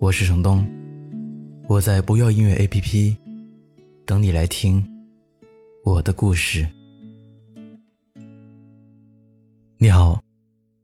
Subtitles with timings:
[0.00, 0.64] 我是程东，
[1.66, 3.16] 我在不要音乐 APP
[4.06, 4.86] 等你来听
[5.82, 6.68] 我的故事。
[9.76, 10.22] 你好，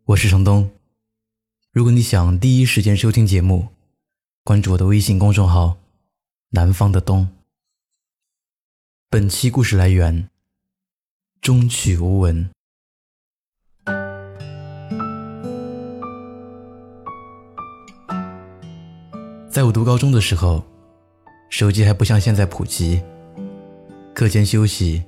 [0.05, 0.69] 我是程东。
[1.71, 3.69] 如果你想第一时间收听节目，
[4.43, 5.79] 关注我的微信公众号
[6.51, 7.29] “南方的冬”。
[9.09, 10.29] 本期故事来源：
[11.41, 12.51] 终曲无闻。
[19.55, 20.65] 在我读高中的时候，
[21.49, 23.01] 手机还不像现在普及。
[24.13, 25.01] 课间休息，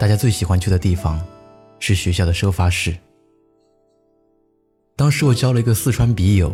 [0.00, 1.22] 大家最喜欢去的地方
[1.80, 2.96] 是学校的收发室。
[4.96, 6.50] 当时我交了一个四川笔友，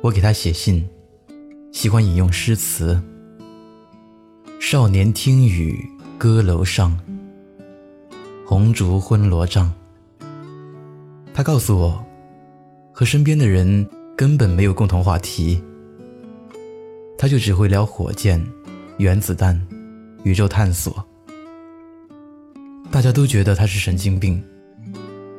[0.00, 0.88] 我给他写信，
[1.72, 2.98] 喜欢引用诗词
[4.58, 6.98] ：“少年听雨歌楼上，
[8.46, 9.70] 红烛昏罗帐。”
[11.34, 12.02] 他告诉我，
[12.94, 15.62] 和身边的人根本没有共同话题。
[17.20, 18.42] 他就只会聊火箭、
[18.96, 19.60] 原子弹、
[20.24, 21.06] 宇宙探索。
[22.90, 24.42] 大家都觉得他是神经病。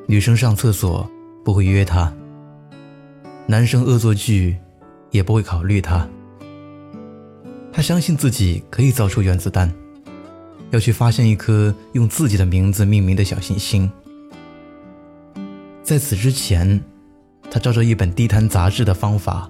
[0.06, 1.10] 女生上厕所
[1.44, 2.14] 不会约他，
[3.48, 4.56] 男生恶作剧
[5.10, 6.08] 也不会考虑他。
[7.74, 9.74] 他相信自己可以造出原子弹，
[10.70, 13.92] 要去发现一颗用自己的名字命名的小行星。
[15.82, 16.80] 在此之前，
[17.50, 19.50] 他照着一本地摊杂志的方法。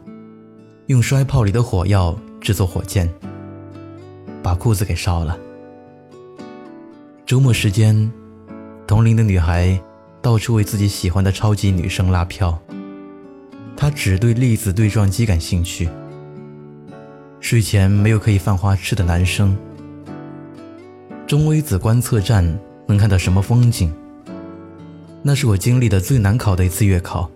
[0.91, 3.09] 用摔炮里的火药制作火箭，
[4.43, 5.37] 把裤子给烧了。
[7.25, 8.11] 周末时间，
[8.85, 9.81] 同龄的女孩
[10.21, 12.59] 到处为自己喜欢的超级女生拉票。
[13.77, 15.87] 她只对粒子对撞机感兴趣。
[17.39, 19.57] 睡前没有可以犯花痴的男生。
[21.25, 22.45] 中微子观测站
[22.85, 23.93] 能看到什么风景？
[25.23, 27.31] 那是我经历的最难考的一次月考。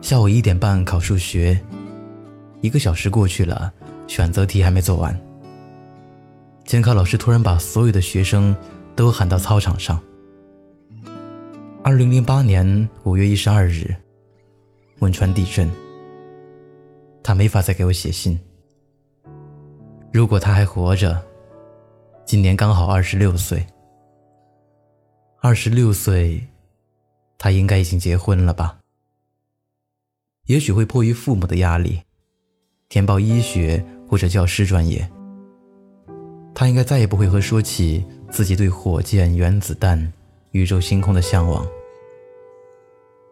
[0.00, 1.60] 下午一点半考数学。
[2.66, 3.72] 一个小时过去了，
[4.08, 5.16] 选择题还没做完。
[6.64, 8.54] 监考老师突然把所有的学生
[8.96, 10.02] 都喊到操场上。
[11.84, 13.94] 二零零八年五月一十二日，
[14.98, 15.70] 汶川地震。
[17.22, 18.36] 他没法再给我写信。
[20.12, 21.24] 如果他还活着，
[22.24, 23.64] 今年刚好二十六岁。
[25.40, 26.44] 二十六岁，
[27.38, 28.78] 他应该已经结婚了吧？
[30.46, 32.02] 也许会迫于父母的压力。
[32.88, 35.08] 填报医学或者教师专业，
[36.54, 40.12] 他应该再也不会和说起自己对火箭、原子弹、
[40.52, 41.66] 宇宙星空的向往。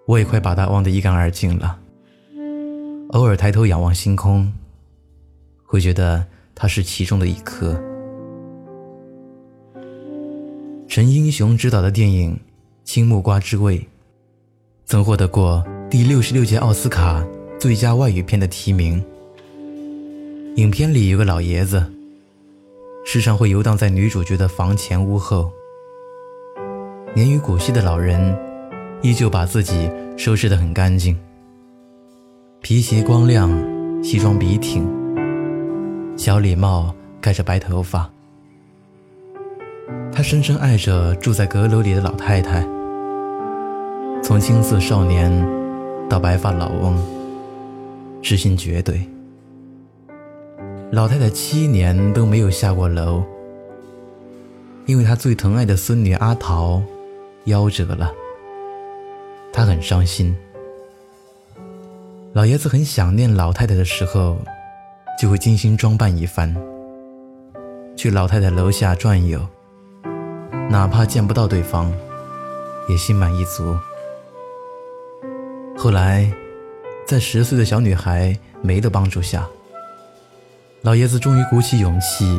[0.07, 1.79] 我也快把他忘得一干二净了。
[3.11, 4.53] 偶尔抬头仰望星空，
[5.65, 7.81] 会觉得他是其中的一颗。
[10.89, 12.33] 陈英雄执导的电影
[12.83, 13.79] 《青木瓜之味》，
[14.85, 17.25] 曾获得过第六十六届奥斯卡
[17.59, 19.03] 最佳外语片的提名。
[20.57, 21.85] 影片里有个老爷子，
[23.05, 25.51] 时常会游荡在女主角的房前屋后。
[27.13, 28.39] 年逾古稀的老人，
[29.03, 31.19] 依旧把自己收拾得很干净，
[32.61, 33.51] 皮鞋光亮，
[34.01, 34.87] 西装笔挺，
[36.17, 38.09] 小礼帽盖着白头发。
[40.13, 42.65] 他深深爱着住在阁楼里的老太太，
[44.23, 45.33] 从青涩少年
[46.09, 46.97] 到白发老翁，
[48.23, 49.05] 知心绝对。
[50.95, 53.25] 老太太七年都没有下过楼，
[54.87, 56.81] 因为她最疼爱的孙女阿桃
[57.47, 58.13] 夭折了。
[59.53, 60.33] 她很伤心。
[62.33, 64.39] 老爷子很想念老太太的时候，
[65.21, 66.55] 就会精心装扮一番，
[67.97, 69.45] 去老太太楼下转悠，
[70.71, 71.93] 哪怕见不到对方，
[72.89, 73.77] 也心满意足。
[75.77, 76.33] 后来，
[77.05, 79.45] 在十岁的小女孩梅的帮助下。
[80.85, 82.39] 老爷子终于鼓起勇气，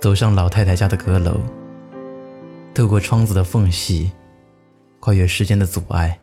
[0.00, 1.38] 走上老太太家的阁楼。
[2.72, 4.10] 透过窗子的缝隙，
[4.98, 6.18] 跨越时间的阻碍，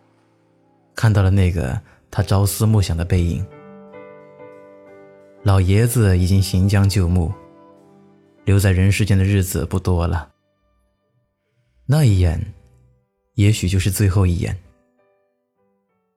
[0.95, 1.79] 看到了那个
[2.09, 3.45] 他朝思暮想的背影。
[5.43, 7.31] 老爷子已经行将就木，
[8.45, 10.27] 留在人世间的日子不多了。
[11.85, 12.51] 那一眼，
[13.35, 14.57] 也许就是最后一眼。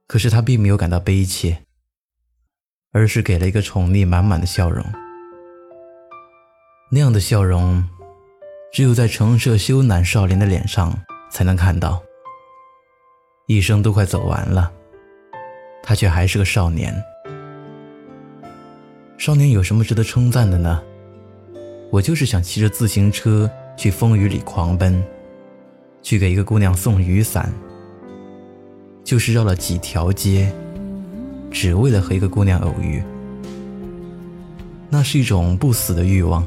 [0.06, 1.58] 可是他并没有感到悲切。
[2.94, 4.82] 而是给了一个宠溺满满的笑容。
[6.94, 7.82] 那样的笑容，
[8.70, 10.94] 只有在澄澈羞赧少年的脸上
[11.30, 12.02] 才能看到。
[13.46, 14.70] 一生都快走完了，
[15.82, 16.94] 他却还是个少年。
[19.16, 20.82] 少年有什么值得称赞的呢？
[21.90, 25.02] 我就是想骑着自行车去风雨里狂奔，
[26.02, 27.50] 去给一个姑娘送雨伞，
[29.02, 30.52] 就是绕了几条街，
[31.50, 33.02] 只为了和一个姑娘偶遇。
[34.90, 36.46] 那是一种不死的欲望，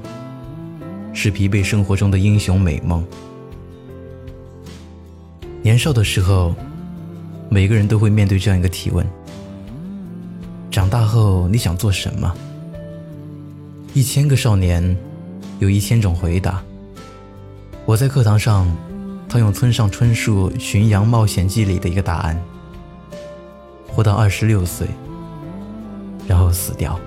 [1.15, 3.03] 是疲惫生活中的英雄美梦。
[5.63, 6.53] 年少的时候。
[7.47, 9.05] 每个人都会面对这样一个提问：
[10.71, 12.35] 长大后你想做什么？
[13.93, 14.97] 一千个少年，
[15.59, 16.61] 有一千种回答。
[17.85, 18.67] 我在课堂上，
[19.29, 22.41] 套用村上春树《巡洋冒险记》里的一个答案：
[23.87, 24.87] 活到二十六岁，
[26.27, 26.99] 然后死掉。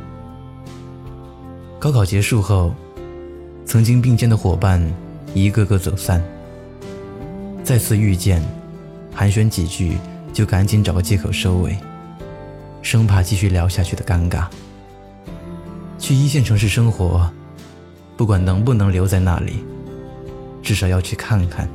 [1.80, 2.72] 高考结束后，
[3.68, 4.82] 曾经并肩的伙伴
[5.34, 6.24] 一个个走散，
[7.62, 8.42] 再次遇见，
[9.14, 9.98] 寒暄几句。
[10.30, 11.76] 就赶紧找个借口收尾，
[12.80, 14.46] 生怕继续聊下去的尴尬。
[15.98, 17.28] 去一线城市生活，
[18.16, 19.64] 不管能不能留在那里，
[20.62, 21.68] 至少要去看看。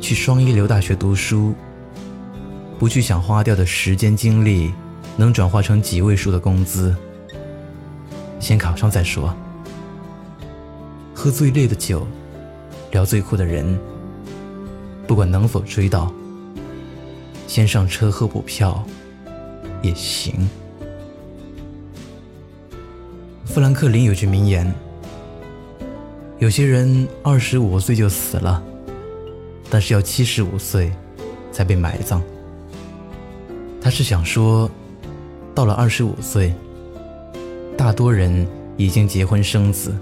[0.00, 1.54] 去双一流大学读书，
[2.76, 4.72] 不去想花掉的时间精力
[5.16, 6.96] 能转化成几位数的工资，
[8.40, 9.32] 先考上再说。
[11.26, 12.06] 喝最烈的酒，
[12.92, 13.76] 聊最酷的人，
[15.08, 16.14] 不管能否追到。
[17.48, 18.86] 先上车喝补票，
[19.82, 20.48] 也行。
[23.44, 24.72] 富兰克林有句名言
[26.38, 28.62] ：“有些人二十五岁就死了，
[29.68, 30.92] 但是要七十五岁
[31.50, 32.22] 才被埋葬。”
[33.82, 34.70] 他是想说，
[35.52, 36.54] 到了二十五岁，
[37.76, 38.46] 大多人
[38.76, 39.92] 已经结婚生子，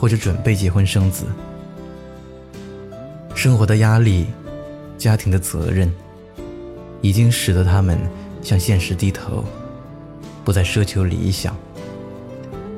[0.00, 1.26] 或者准备结婚生子，
[3.34, 4.24] 生活的压力，
[4.96, 5.92] 家庭的责任。
[7.02, 7.98] 已经使得他们
[8.42, 9.42] 向现实低头，
[10.44, 11.56] 不再奢求理想，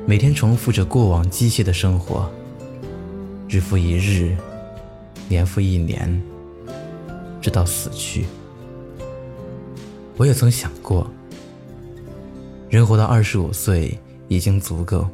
[0.05, 2.31] 每天重复着过往机械的生活，
[3.49, 4.33] 日复一日，
[5.27, 6.21] 年复一年，
[7.41, 8.25] 直到死去。
[10.15, 11.09] 我也曾想过，
[12.69, 13.99] 人活到二十五岁
[14.29, 15.05] 已经足够，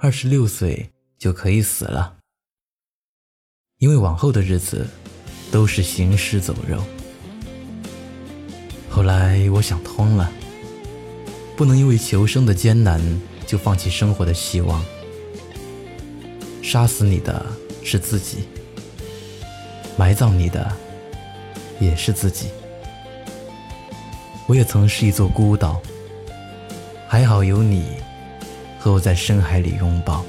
[0.00, 2.18] 二十六岁就可以死了，
[3.78, 4.86] 因为往后的日子
[5.50, 6.84] 都是行尸走肉。
[8.88, 10.30] 后来我想通了，
[11.56, 13.00] 不能因为求生的艰难
[13.44, 14.80] 就放弃生活的希望。
[16.62, 17.44] 杀死你的
[17.82, 18.44] 是自己，
[19.96, 20.70] 埋葬你的
[21.80, 22.50] 也是自己。
[24.46, 25.82] 我也曾是一座孤岛，
[27.08, 27.96] 还好有你
[28.78, 30.24] 和我在深海里拥抱。